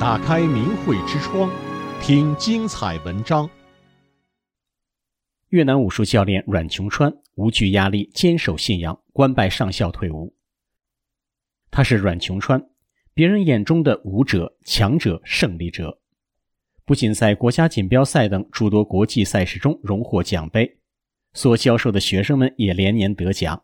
[0.00, 1.48] 打开明慧之窗，
[2.02, 3.48] 听精彩文章。
[5.50, 10.34] 越南武术教练阮琼川无惧压力，坚守信仰，官拜上校退伍。
[11.70, 12.60] 他是阮琼川，
[13.14, 16.00] 别人眼中的武者、强者、胜利者，
[16.84, 20.78] 不仅在国家锦标赛等诸多国际赛事中荣获奖杯，
[21.34, 23.62] 所教授的学生们也连年得奖。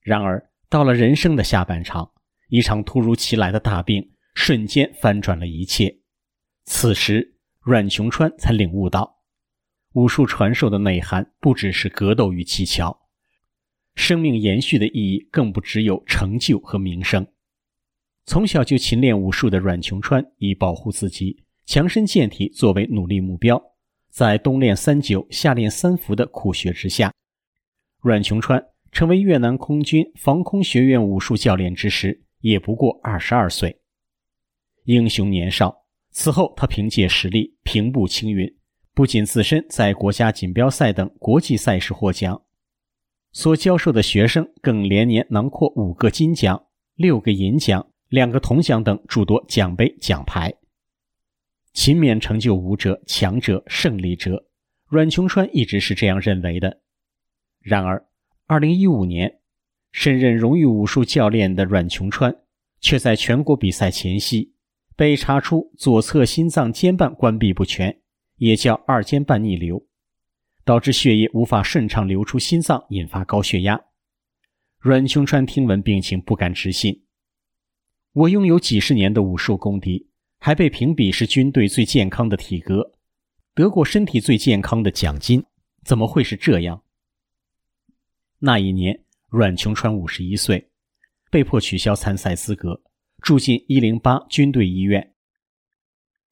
[0.00, 2.10] 然而，到了人生的下半场，
[2.48, 4.10] 一场突如其来的大病
[4.40, 5.98] 瞬间翻转了一切。
[6.64, 9.18] 此时，阮琼川才领悟到，
[9.94, 13.08] 武术传授的内涵不只是格斗与技巧，
[13.96, 17.26] 生命延续的意义更不只有成就和名声。
[18.26, 23.60] 从小就勤练武术的阮琼川，以保护自己、强身健体作为努力目标，
[24.08, 27.12] 在冬练三九、夏练三伏的苦学之下，
[28.00, 33.80] 阮琼川成为越南空军防空学院武术教练之时，也不过二十二岁。
[34.88, 38.56] 英雄年少，此后他凭借实力平步青云。
[38.94, 42.42] 不仅自身在国家锦标赛等国际赛事获奖，
[43.30, 50.54] 所教授的学生更连年囊括五个金奖、六个银奖、两个铜奖等诸多奖杯奖牌。
[51.74, 54.46] 勤勉成就武者、强者、胜利者，
[54.86, 56.80] 阮琼川一直是这样认为的。
[57.60, 58.08] 然而，
[58.46, 59.40] 二零一五年，
[59.92, 62.34] 身任荣誉武术教练的阮琼川，
[62.80, 64.54] 却在全国比赛前夕
[64.98, 68.00] 被查出左侧心脏间瓣关闭不全。
[68.38, 69.84] 也叫二尖瓣逆流，
[70.64, 73.80] 导致血液无法顺畅流出心脏，引发高血压。
[74.78, 77.04] 阮琼川听闻病情，不敢置信。
[78.12, 82.92] 我拥有几十年的武术功底，还被评比是军队最健康的体格，
[83.54, 85.44] 得过身体最健康的奖金，
[85.84, 86.84] 怎么会是这样？
[88.38, 90.70] 那一年，阮琼川五十一岁，
[91.28, 92.82] 被迫取消参赛资格，
[93.22, 95.14] 住进一零八军队医院。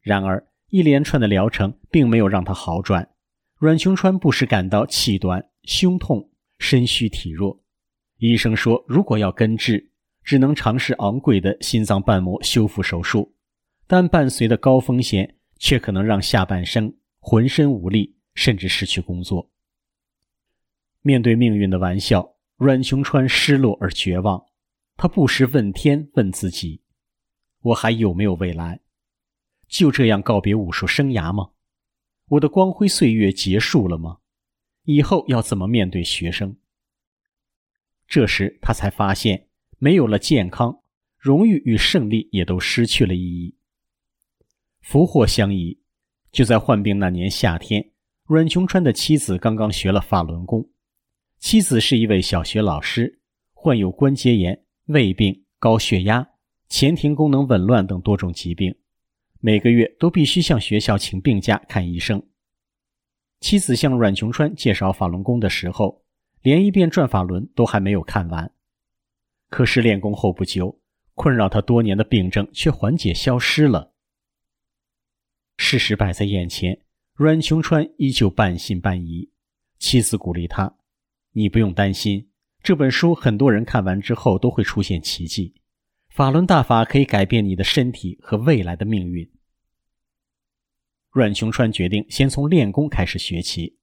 [0.00, 3.10] 然而，一连串的疗程并没有让他好转，
[3.58, 7.60] 阮琼川不时感到气短、胸痛、身虚体弱。
[8.18, 9.90] 医生说，如果要根治，
[10.22, 13.34] 只能尝试昂贵的心脏瓣膜修复手术，
[13.86, 19.50] 但伴随的高风险却可能让下半生浑身无力，甚至失去工作。
[21.02, 24.44] 面对命运的玩笑，阮琼川失落而绝望。
[24.96, 26.82] 他不时问天，问自己
[27.62, 28.80] ：“我还有没有未来？”
[29.68, 31.50] 就这样告别武术生涯吗？
[32.28, 34.18] 我的光辉岁月结束了吗？
[34.84, 36.56] 以后要怎么面对学生？
[38.08, 39.48] 这时他才发现，
[39.78, 40.82] 没有了健康，
[41.18, 43.56] 荣誉与胜利也都失去了意义。
[44.80, 45.80] 福祸相依，
[46.30, 47.90] 就在患病那年夏天，
[48.24, 50.70] 阮琼川的妻子刚刚学了法轮功。
[51.38, 53.20] 妻子是一位小学老师，
[53.52, 56.28] 患有关节炎、胃病、高血压、
[56.68, 58.74] 前庭功能紊乱等多种疾病。
[59.40, 62.22] 每个月都必须向学校请病假看医生。
[63.40, 66.04] 妻子向阮琼川介绍法轮功的时候，
[66.42, 68.52] 连一遍转法轮都还没有看完。
[69.50, 70.80] 可是练功后不久，
[71.14, 73.92] 困扰他多年的病症却缓解消失了。
[75.58, 76.80] 事实摆在眼前，
[77.14, 79.30] 阮琼川依旧半信半疑。
[79.78, 80.78] 妻子鼓励他
[81.32, 82.30] ：“你不用担心，
[82.66, 85.54] 这本书很多人看完之后都会出现奇迹。”
[86.10, 89.30] 法轮大法可以改变你的身体和未来的命运。
[91.12, 93.78] 阮琼川决定先从练功开始学起。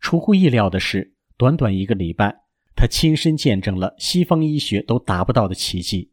[0.00, 2.34] 出乎意料的是，短短一个礼拜，
[2.74, 6.12] 他亲身见证了西方医学都达不到的奇迹。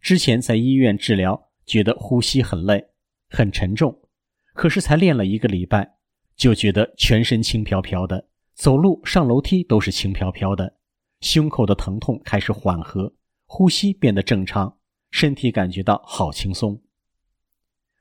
[0.00, 2.80] 之前在医院治疗，觉得呼吸很累、
[3.28, 4.02] 很沉重，
[4.54, 5.96] 可是才练了一个礼拜，
[6.36, 10.76] 就觉得全身轻飘飘的，走路上楼梯都是轻飘飘的，
[11.22, 13.14] 胸口的疼痛开始缓和。
[13.46, 14.78] 呼吸变得正常，
[15.10, 16.80] 身体感觉到好轻松。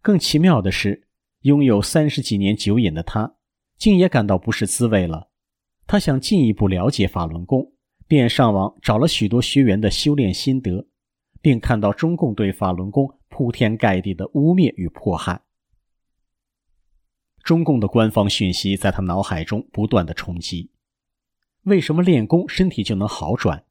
[0.00, 1.06] 更奇妙的是，
[1.40, 3.36] 拥有三十几年酒瘾的他，
[3.76, 5.30] 竟也感到不是滋味了。
[5.86, 7.74] 他想进一步了解法轮功，
[8.06, 10.88] 便上网找了许多学员的修炼心得，
[11.42, 15.42] 并看到中共对法轮功铺天盖地的污蔑与迫害。
[17.42, 20.70] 中共的官方讯息在他脑海中不断的冲击：
[21.64, 23.64] 为什么练功身体就能好转？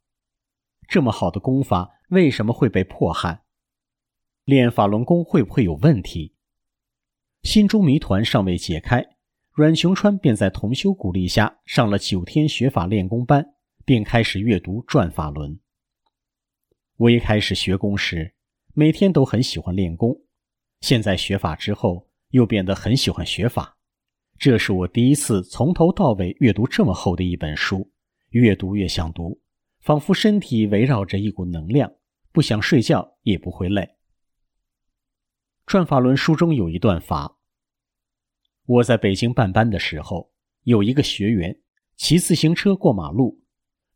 [0.88, 3.44] 这么好的功法为什么会被迫害？
[4.46, 6.34] 练法轮功会不会有问题？
[7.44, 9.06] 心中谜团尚未解开，
[9.52, 13.54] 阮琼川便在同修鼓励下上了九天学法练功班，
[13.86, 15.52] 并开始阅读《转法轮》。
[16.98, 18.34] 我一开始学功时，
[18.74, 20.20] 每天都很喜欢练功，
[20.82, 23.78] 现在学法之后，又变得很喜欢学法。
[24.38, 27.92] 这是我第一次从头到尾阅读这么厚的一本书，
[28.30, 29.42] 越读越想读。
[29.80, 31.92] 仿佛身体围绕着一股能量，
[32.32, 33.98] 不想睡觉也不会累。
[35.66, 37.36] 转法轮书中有一段话：
[38.66, 40.32] 我在北京办班的时候，
[40.64, 41.60] 有一个学员
[41.98, 43.44] 骑自行车过马路，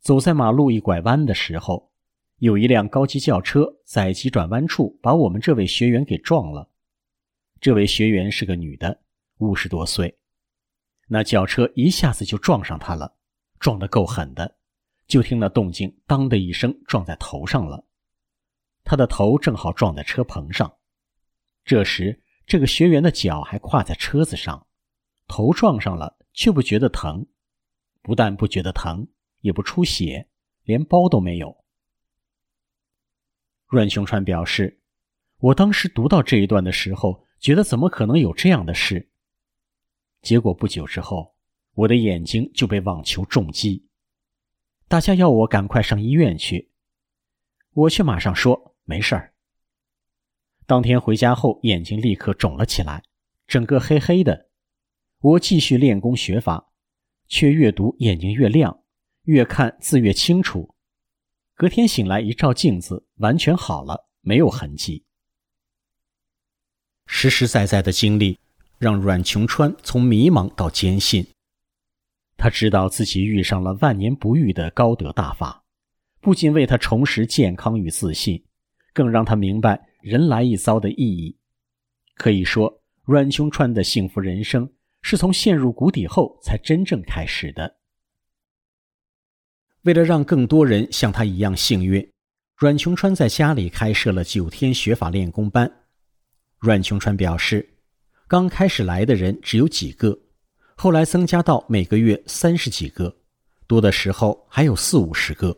[0.01, 1.93] 走在马路一拐弯的时候，
[2.39, 6.69] 有一辆高级轿车在急转弯处把我们这位学员给撞了。
[7.61, 9.01] 这位学员是个女的，
[9.37, 10.17] 五十多岁。
[11.07, 13.15] 那轿车一下子就撞上他了，
[13.59, 14.57] 撞得够狠的，
[15.07, 17.85] 就听那动静，当的一声撞在头上了。
[18.83, 20.71] 他的头正好撞在车棚上。
[21.63, 24.67] 这时，这个学员的脚还跨在车子上，
[25.27, 27.25] 头撞上了却不觉得疼，
[28.01, 29.07] 不但不觉得疼，
[29.41, 30.27] 也不出血，
[30.63, 31.63] 连包都没有。
[33.67, 34.79] 阮雄川表示，
[35.39, 39.09] 我当时读到这一段的时候，觉得怎么可能有这样的事？
[40.21, 41.35] 结果不久之后，
[41.73, 43.85] 我的眼睛就被网球重击。
[44.87, 46.71] 大家要我赶快上医院去，
[47.73, 49.33] 我却马上说没事儿。
[50.65, 53.03] 当天回家后，眼睛立刻肿了起来，
[53.47, 54.49] 整个黑黑的。
[55.19, 56.71] 我继续练功学法，
[57.27, 58.83] 却越读眼睛越亮，
[59.23, 60.75] 越看字越清楚。
[61.55, 65.05] 隔天醒来一照镜子，完全好了，没有痕迹。
[67.05, 68.39] 实实在在的经历。
[68.79, 71.25] 让阮琼川从迷茫到坚信，
[72.37, 75.63] 他知道自己遇上了万年不遇的高德大法，
[76.21, 78.43] 不仅为他重拾健康与自信，
[78.93, 81.35] 更让他明白人来一遭的意义。
[82.17, 84.71] 可以说，阮琼川的幸福人生
[85.01, 87.77] 是从陷入谷底后才真正开始的。
[89.81, 92.07] 为了让更多人像他一样幸运，
[92.55, 95.71] 阮琼川在家里开设了九天学法练功班。
[96.59, 97.76] 阮琼川表示。
[98.29, 100.19] 刚开始来的人只有几个，
[100.75, 103.15] 后来增加到每个月三十几个，
[103.67, 105.57] 多的时候还有四五十个。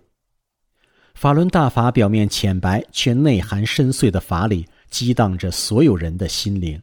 [1.15, 6.79] 法轮大法表面浅白却内涵深邃的法理，激荡着所有人的心灵，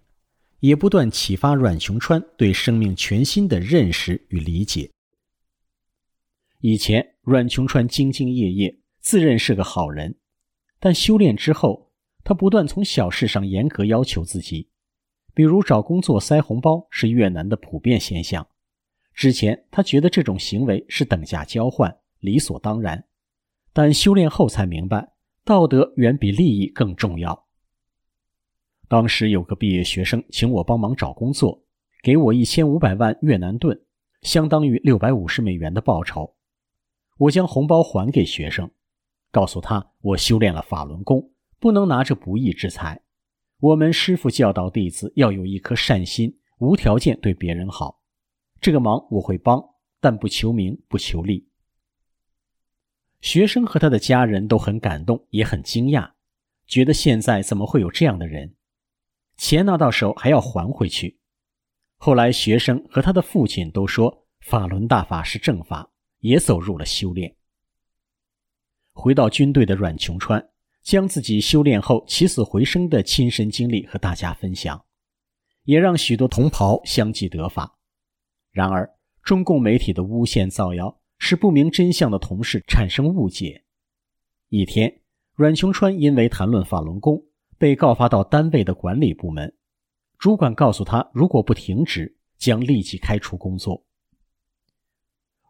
[0.58, 4.90] 也不断启发阮琼川对生命全新的认识与理解。
[6.62, 10.16] 以前，阮琼川兢兢业业，自认是个好人，
[10.80, 11.92] 但修炼之后，
[12.24, 14.68] 他不断从小事上严格要求自己。
[15.36, 18.48] 比如找工作塞红包是越南的普遍现象，
[19.12, 23.04] 之前他觉得这种行为是等价交换，理所当然，
[23.74, 25.12] 但修炼后才明白，
[25.44, 27.48] 道德远比利益更重要。
[28.88, 31.62] 当时有个毕业学生请我帮忙找工作，
[32.02, 33.78] 给我一千五百万越南盾，
[34.22, 36.34] 相当于六百五十美元的报酬。
[37.18, 38.70] 我将红包还给学生，
[39.30, 41.30] 告诉他我修炼了法轮功，
[41.60, 43.02] 不能拿着不义之财。
[43.58, 48.02] 我们师傅教导弟子要有一颗善心，无条件对别人好。
[48.60, 49.62] 这个忙我会帮，
[49.98, 51.48] 但不求名，不求利。
[53.22, 56.12] 学生和他的家人都很感动，也很惊讶，
[56.66, 58.54] 觉得现在怎么会有这样的人？
[59.38, 61.18] 钱拿到手还要还回去。
[61.96, 67.34] 后来学生和他的父亲都说法轮大法是正法，也走入了修炼。
[68.92, 70.50] 回到军队的阮琼川。
[70.86, 74.84] 将自己修炼后起死回生的亲身经历和大家分享，
[75.64, 77.76] 也让许多同袍相继得法。
[78.52, 78.88] 然而，
[79.24, 83.64] 中共媒体的诬陷造谣，使不明真相的同事产生误解。
[84.48, 85.00] 一天，
[85.34, 87.20] 阮琼川因为谈论法轮功，
[87.58, 89.56] 被告发到单位的管理部门，
[90.20, 93.84] 主管告诉他，如果不停职，将立即开除工作。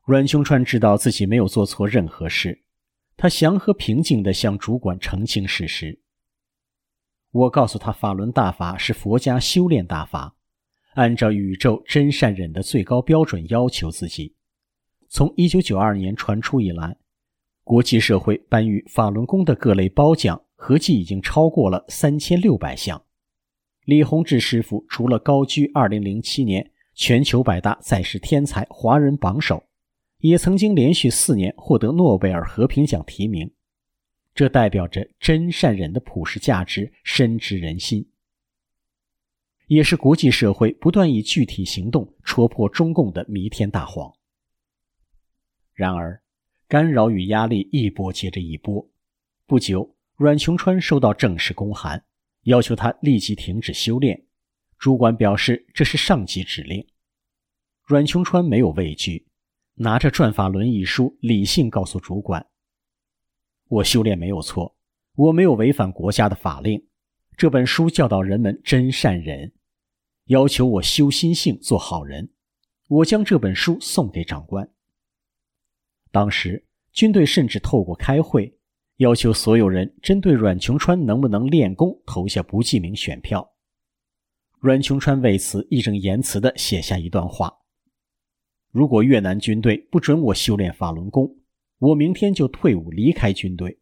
[0.07, 2.63] 阮琼川知道自己没有做错任何事。
[3.17, 6.01] 他祥和平静地向主管澄清事实。
[7.33, 10.37] 我告诉他，法轮大法是佛家修炼大法，
[10.95, 14.35] 按照宇宙真善忍的最高标准要求自己。
[15.09, 16.97] 从1992年传出以来，
[17.65, 23.03] 国际社会颁予法轮功的各类褒奖合计已经超过了3600项。
[23.85, 29.66] 李洪志师傅除了高居2007年全球百大在世天才华人榜首。
[30.19, 33.53] 也曾经连续四年获得诺贝尔和平奖提名，
[34.35, 38.09] 这代表着真善忍的普世价值深植人心，
[39.67, 44.13] 也是国际社会不断以具体行动戳破中共的弥天大谎。
[45.75, 46.23] 然而，
[46.67, 48.89] 干扰与压力一波接着一波。
[49.47, 52.03] 不久，阮琼川收到正式公函，
[52.45, 54.25] 要求他立即停止修炼。
[54.79, 56.87] 主管表示这是上级指令。
[57.85, 59.26] 阮琼川没有畏惧。
[59.79, 62.47] 拿着《转法轮》一书，理性告诉主管
[63.69, 64.75] ：“我修炼没有错，
[65.17, 66.83] 我没有违反国家的法令。
[67.37, 69.53] 这本书教导人们真善忍，
[70.29, 72.31] 要求我修心性做好人。
[72.89, 74.67] 我将这本书送给长官。
[76.11, 78.59] 当时军队甚至透过开会，
[78.97, 83.47] 要求所有人针对阮琼川能不能练功投下不记名选票，
[84.59, 87.53] 阮琼川为此义正言辞地写下一段话
[88.77, 91.35] ：“如果越南军队不准我修炼法轮功，
[91.79, 93.79] 我明天就退伍离开军队；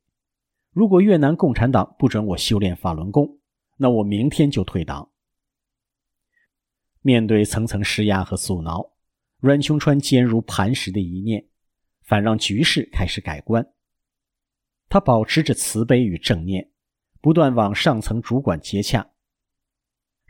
[0.71, 3.41] 如果越南共产党不准我修炼法轮功，
[3.77, 5.11] 那我明天就退党。”
[7.03, 8.93] 面对层层施压和阻挠，
[9.41, 11.45] 阮琼川坚如磐石的一念，
[12.03, 13.67] 反让局势开始改观。
[14.89, 16.71] 他保持着慈悲与正念，
[17.21, 19.11] 不断往上层主管接洽。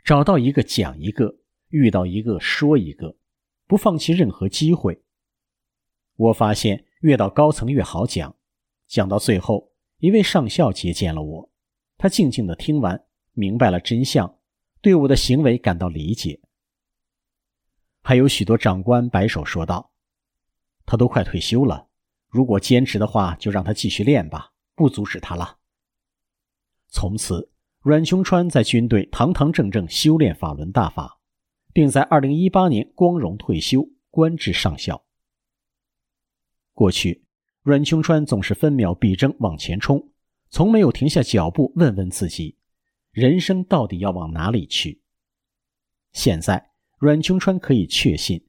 [0.03, 1.37] 找到一个讲一个，
[1.69, 3.15] 遇到一个说一个，
[3.67, 5.03] 不放弃任何机会。
[6.15, 8.35] 我发现越到高层越好讲，
[8.87, 11.49] 讲到最后，一位上校接见了我，
[11.97, 14.39] 他静静的听完，明白了真相，
[14.81, 16.39] 对我的行为感到理解。
[18.01, 19.91] 还有许多长官摆手说道
[20.85, 21.87] ：“他都快退休了，
[22.29, 25.57] 如果坚持的话，就让他继续练吧，不阻止他了。”
[26.89, 27.51] 从此。
[27.81, 31.19] 阮琼川在军队堂堂正正修炼法轮大法，
[31.75, 35.03] 并在2018年光荣退休，官至上校。
[36.73, 37.25] 过去，
[37.63, 40.09] 阮琼川总是分秒必争往前冲，
[40.49, 42.57] 从没有停下脚步问问自己，
[43.11, 45.01] 人生到底要往哪里去。
[46.13, 48.47] 现在，阮琼川可以确信，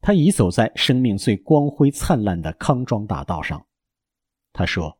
[0.00, 3.64] 他已走在生命最光辉灿烂的康庄大道上。
[4.52, 4.98] 他说。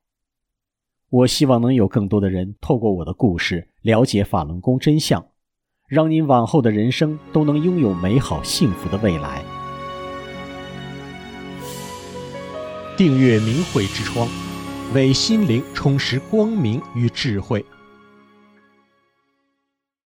[1.10, 5.24] 我希望能有更多的人透过我的故事了解法轮功真相，
[5.86, 9.42] 让您往后的人生都能拥有美好幸福的未来。
[12.96, 14.26] 订阅明慧之窗，
[14.94, 17.64] 为心灵充实光明与智慧。